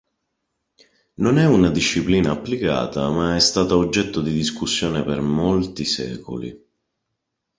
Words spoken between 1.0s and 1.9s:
Non è una